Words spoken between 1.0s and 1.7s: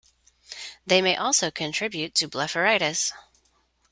also